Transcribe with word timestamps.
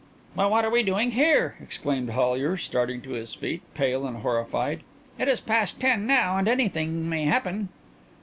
"But 0.35 0.49
what 0.49 0.65
are 0.65 0.71
we 0.71 0.81
doing 0.81 1.11
here!" 1.11 1.53
exclaimed 1.61 2.09
Hollyer, 2.09 2.57
starting 2.57 3.03
to 3.03 3.11
his 3.11 3.35
feet, 3.35 3.61
pale 3.75 4.07
and 4.07 4.17
horrified. 4.23 4.81
"It 5.19 5.27
is 5.27 5.39
past 5.39 5.79
ten 5.79 6.07
now 6.07 6.37
and 6.37 6.47
anything 6.47 7.07
may 7.07 7.25
happen." 7.25 7.69